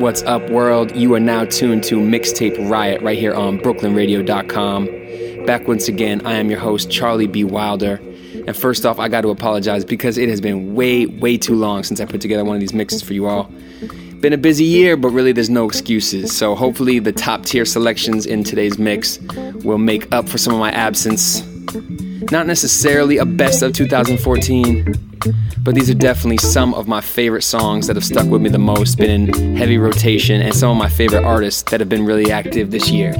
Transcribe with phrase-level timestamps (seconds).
[0.00, 0.96] What's up, world?
[0.96, 5.44] You are now tuned to Mixtape Riot right here on BrooklynRadio.com.
[5.44, 7.44] Back once again, I am your host, Charlie B.
[7.44, 8.00] Wilder.
[8.46, 11.82] And first off, I got to apologize because it has been way, way too long
[11.82, 13.52] since I put together one of these mixes for you all.
[14.20, 16.34] Been a busy year, but really there's no excuses.
[16.34, 19.18] So hopefully the top tier selections in today's mix
[19.64, 21.42] will make up for some of my absence.
[22.32, 25.09] Not necessarily a best of 2014,
[25.58, 28.58] but these are definitely some of my favorite songs that have stuck with me the
[28.58, 32.30] most, been in heavy rotation, and some of my favorite artists that have been really
[32.32, 33.12] active this year.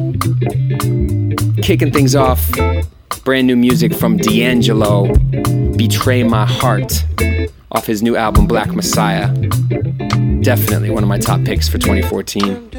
[1.63, 2.51] Kicking things off,
[3.25, 5.13] brand new music from D'Angelo,
[5.77, 7.05] Betray My Heart,
[7.73, 9.29] off his new album Black Messiah.
[10.43, 12.71] Definitely one of my top picks for 2014.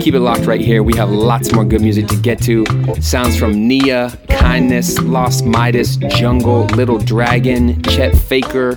[0.00, 0.84] Keep it locked right here.
[0.84, 2.66] We have lots more good music to get to.
[3.00, 8.76] Sounds from Nia, Kindness, Lost Midas, Jungle, Little Dragon, Chet Faker,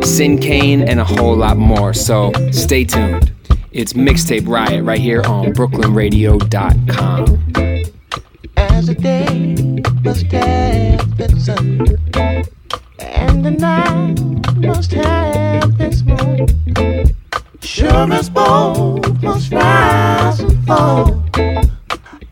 [0.00, 1.94] Sinkane, and a whole lot more.
[1.94, 3.30] So stay tuned.
[3.70, 7.84] It's Mixtape Riot right here on BrooklynRadio.com.
[8.56, 9.54] As a day
[10.02, 11.86] must have sun,
[12.98, 14.20] and the night
[14.56, 17.12] must have moon.
[17.62, 21.22] Sure as both must rise and fall.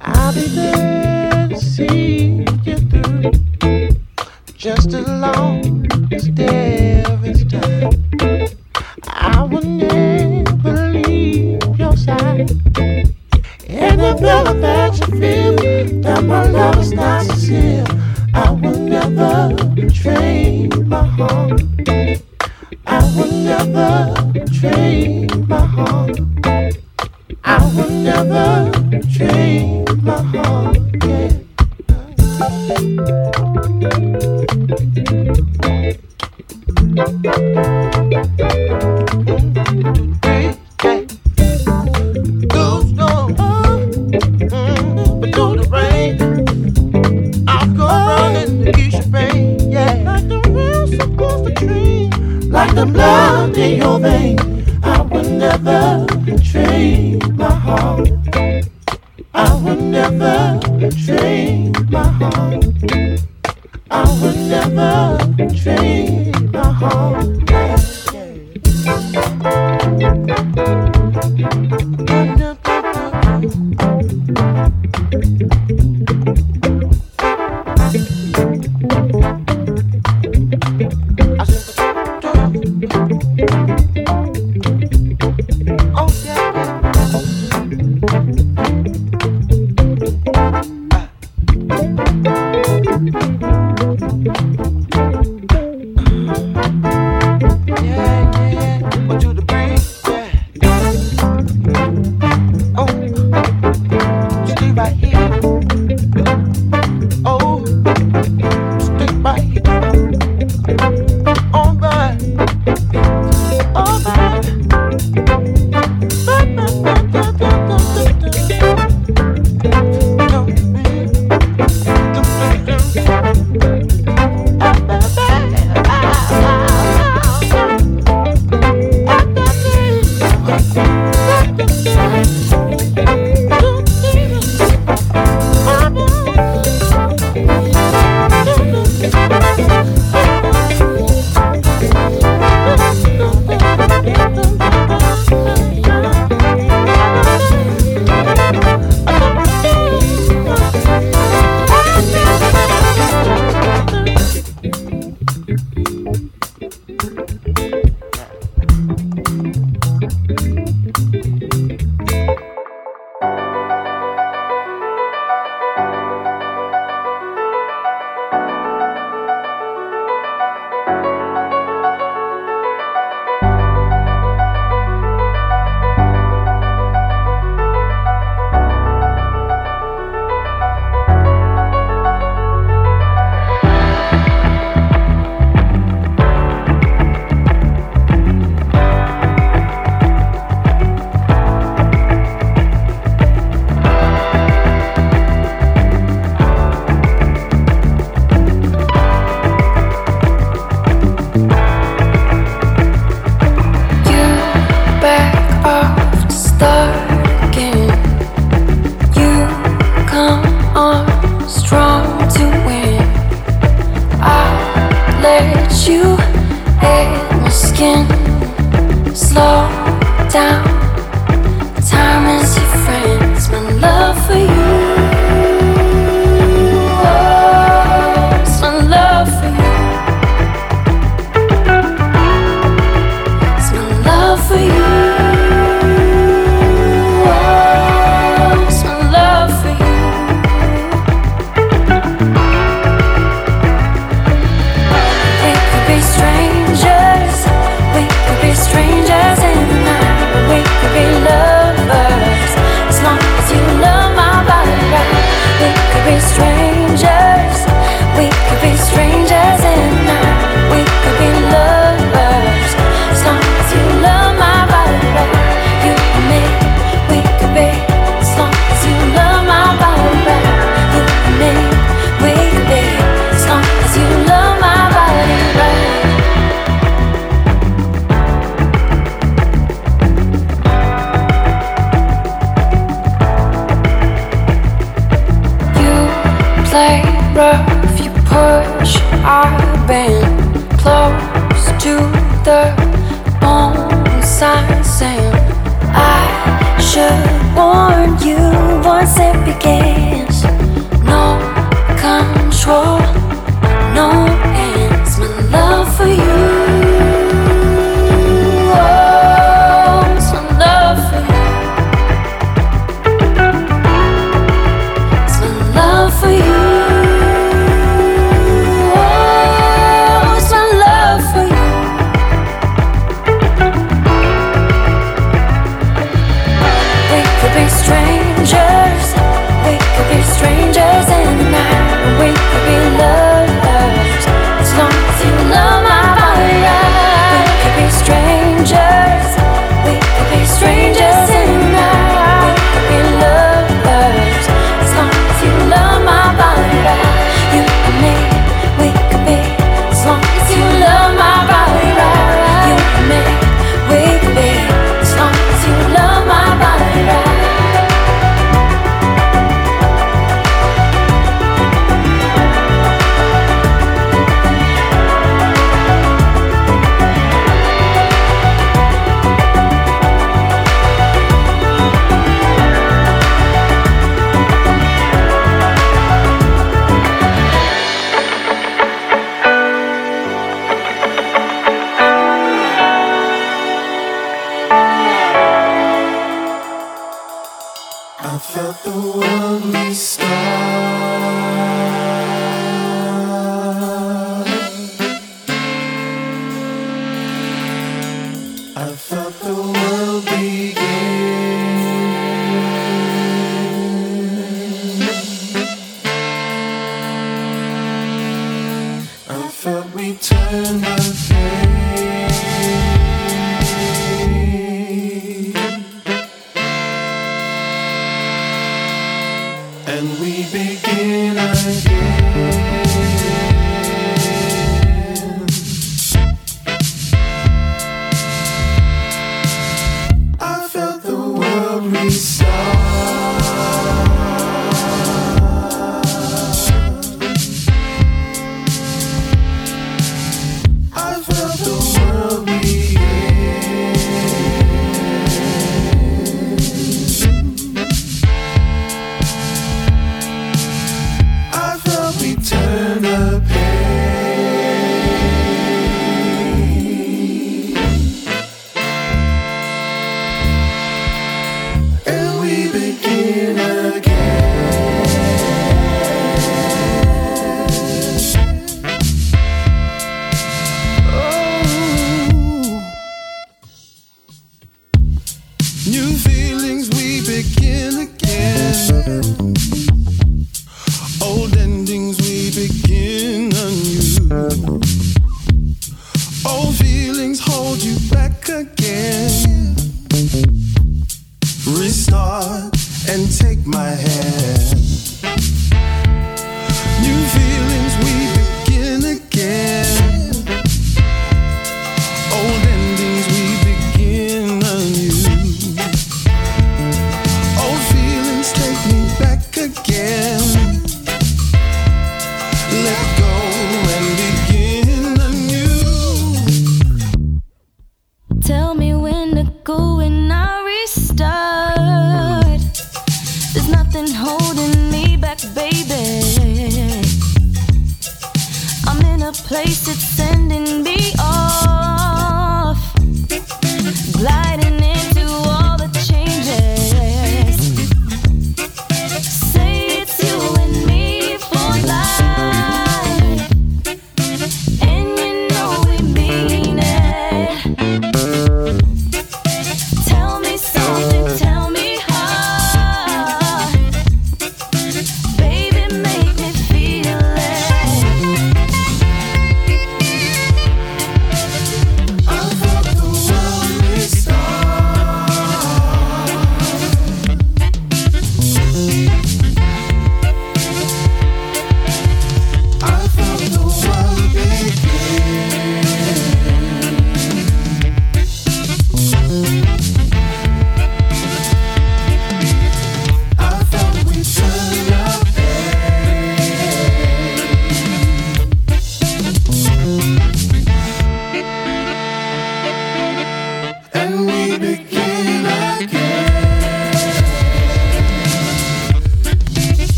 [0.00, 3.90] I'll be there to see you through,
[4.54, 7.92] just as long as there is time.
[9.06, 12.50] I will never leave your side.
[13.68, 17.84] And the better that you feel that my love is not sincere,
[18.32, 21.60] I will never betray my heart.
[22.90, 26.18] I will never betray my heart.
[27.44, 29.77] I will never betray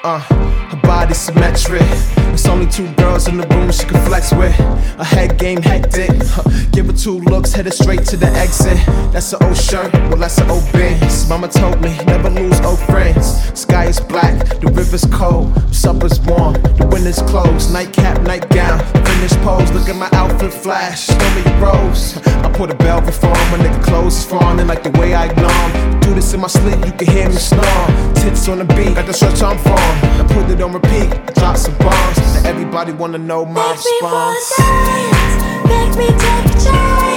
[0.05, 1.80] Uh, her body symmetric.
[2.28, 4.55] There's only two girls in the room she can flex with.
[4.55, 6.11] Her head game hectic.
[6.24, 6.42] Huh,
[6.72, 8.76] Give her two looks, headed straight to the exit.
[9.14, 11.26] That's an old shirt, well that's an old Benz.
[11.26, 13.26] Mama told me never lose old friends.
[13.59, 17.72] Sky is black, the river's cold, supper's warm, the winter's closed.
[17.72, 19.72] Nightcap, nightgown, finished pose.
[19.72, 22.18] Look at my outfit flash, show me your rose.
[22.44, 25.93] I put a bell before my nigga clothes is fawning like the way I ignore.
[26.05, 27.86] Do this in my sleep, you can hear me snore.
[28.14, 29.78] Tits on the beat, got the stretch I'm from.
[29.78, 32.18] I put it on repeat, I drop some bombs.
[32.18, 34.57] Now everybody wanna know my Make me response.
[34.57, 37.13] dance, make me take a chance.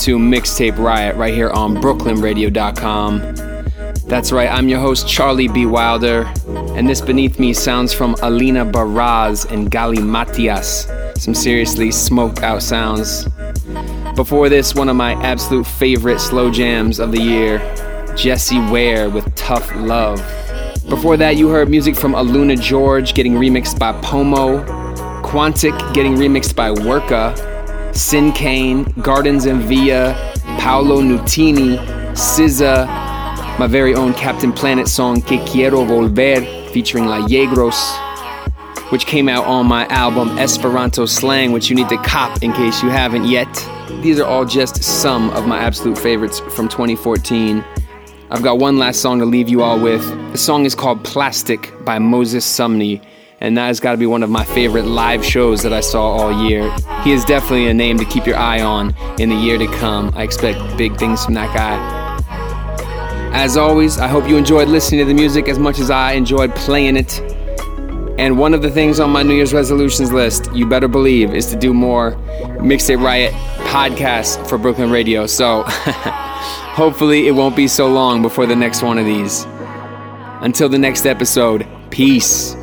[0.00, 3.18] To Mixtape Riot right here on BrooklynRadio.com.
[4.06, 5.66] That's right, I'm your host, Charlie B.
[5.66, 6.22] Wilder,
[6.74, 11.18] and this beneath me sounds from Alina Baraz and Galimatias.
[11.18, 13.28] Some seriously smoked out sounds.
[14.16, 17.58] Before this, one of my absolute favorite slow jams of the year,
[18.16, 20.16] Jessie Ware with Tough Love.
[20.88, 24.64] Before that, you heard music from Aluna George getting remixed by Pomo,
[25.22, 27.49] Quantic getting remixed by Worka,
[27.92, 30.14] Sinkane, Gardens and Villa,
[30.58, 31.76] Paolo Nutini,
[32.12, 32.86] SZA,
[33.58, 37.98] my very own Captain Planet song Que Quiero Volver featuring La Yegros,
[38.90, 42.82] which came out on my album Esperanto Slang, which you need to cop in case
[42.82, 43.48] you haven't yet.
[44.02, 47.64] These are all just some of my absolute favorites from 2014.
[48.30, 50.06] I've got one last song to leave you all with.
[50.30, 53.04] The song is called Plastic by Moses Sumney,
[53.40, 56.02] and that has got to be one of my favorite live shows that I saw
[56.02, 56.70] all year.
[57.02, 60.12] He is definitely a name to keep your eye on in the year to come.
[60.14, 62.10] I expect big things from that guy.
[63.32, 66.54] As always, I hope you enjoyed listening to the music as much as I enjoyed
[66.54, 67.20] playing it.
[68.18, 71.46] And one of the things on my New Year's resolutions list, you better believe, is
[71.46, 72.12] to do more
[72.58, 73.32] Mixtape Riot
[73.64, 75.26] podcasts for Brooklyn Radio.
[75.26, 79.46] So hopefully it won't be so long before the next one of these.
[80.42, 82.54] Until the next episode, peace.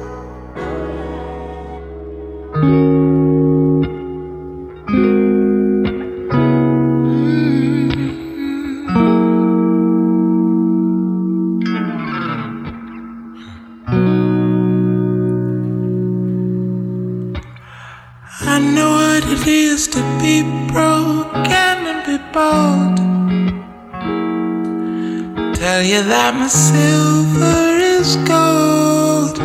[26.49, 29.37] Silver is gold,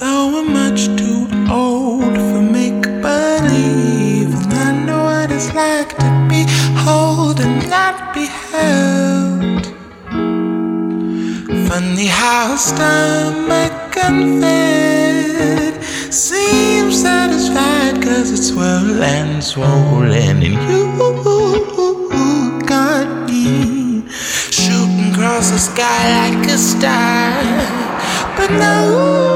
[0.00, 2.31] though I'm much too old
[3.52, 4.34] believe.
[4.34, 6.44] And I know what it's like to be
[6.84, 9.66] whole and not be held.
[11.68, 15.82] Funny how stomach and fed
[16.12, 20.56] seems satisfied cause it's well and swollen and you
[22.66, 27.42] got me shooting across the sky like a star
[28.36, 29.31] but nobody